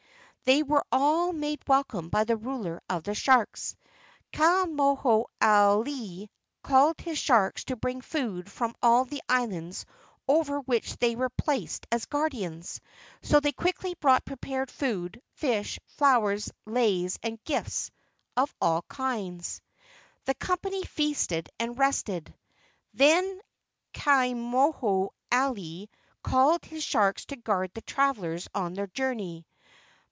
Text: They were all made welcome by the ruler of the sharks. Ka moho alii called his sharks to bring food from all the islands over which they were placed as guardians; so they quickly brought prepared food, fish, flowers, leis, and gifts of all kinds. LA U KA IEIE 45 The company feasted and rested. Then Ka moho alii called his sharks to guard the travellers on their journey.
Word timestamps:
They 0.43 0.63
were 0.63 0.83
all 0.91 1.31
made 1.31 1.61
welcome 1.67 2.09
by 2.09 2.23
the 2.25 2.35
ruler 2.35 2.81
of 2.89 3.03
the 3.03 3.13
sharks. 3.13 3.75
Ka 4.33 4.65
moho 4.65 5.25
alii 5.39 6.27
called 6.63 6.99
his 6.99 7.17
sharks 7.19 7.63
to 7.65 7.75
bring 7.77 8.01
food 8.01 8.51
from 8.51 8.75
all 8.81 9.05
the 9.05 9.21
islands 9.29 9.85
over 10.27 10.59
which 10.59 10.97
they 10.97 11.15
were 11.15 11.29
placed 11.29 11.85
as 11.91 12.03
guardians; 12.07 12.81
so 13.21 13.39
they 13.39 13.51
quickly 13.53 13.93
brought 13.93 14.25
prepared 14.25 14.69
food, 14.71 15.21
fish, 15.35 15.79
flowers, 15.87 16.51
leis, 16.65 17.17
and 17.23 17.41
gifts 17.45 17.89
of 18.35 18.53
all 18.59 18.81
kinds. 18.89 19.61
LA 19.61 19.61
U 19.61 19.63
KA 19.63 19.63
IEIE 19.63 20.23
45 20.37 20.41
The 20.41 20.45
company 20.45 20.83
feasted 20.83 21.49
and 21.59 21.77
rested. 21.79 22.33
Then 22.95 23.39
Ka 23.93 24.21
moho 24.33 25.09
alii 25.31 25.87
called 26.23 26.65
his 26.65 26.83
sharks 26.83 27.23
to 27.27 27.35
guard 27.37 27.71
the 27.75 27.81
travellers 27.81 28.49
on 28.55 28.73
their 28.73 28.87
journey. 28.87 29.45